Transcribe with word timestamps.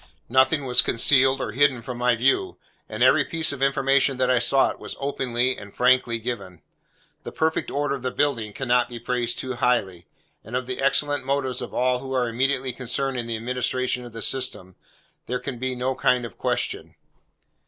Nothing 0.29 0.65
was 0.65 0.81
concealed 0.81 1.39
or 1.39 1.51
hidden 1.51 1.83
from 1.83 1.99
my 1.99 2.15
view, 2.15 2.57
and 2.89 3.03
every 3.03 3.23
piece 3.23 3.53
of 3.53 3.61
information 3.61 4.17
that 4.17 4.31
I 4.31 4.39
sought, 4.39 4.79
was 4.79 4.95
openly 4.99 5.55
and 5.55 5.75
frankly 5.75 6.17
given. 6.17 6.63
The 7.23 7.31
perfect 7.31 7.69
order 7.69 7.93
of 7.93 8.01
the 8.01 8.09
building 8.09 8.51
cannot 8.51 8.89
be 8.89 8.97
praised 8.97 9.37
too 9.37 9.53
highly, 9.57 10.07
and 10.43 10.55
of 10.55 10.65
the 10.65 10.81
excellent 10.81 11.23
motives 11.23 11.61
of 11.61 11.71
all 11.71 11.99
who 11.99 12.13
are 12.13 12.27
immediately 12.27 12.73
concerned 12.73 13.19
in 13.19 13.27
the 13.27 13.37
administration 13.37 14.03
of 14.03 14.11
the 14.11 14.23
system, 14.23 14.75
there 15.27 15.39
can 15.39 15.59
be 15.59 15.75
no 15.75 15.93
kind 15.93 16.25
of 16.25 16.35
question. 16.39 16.95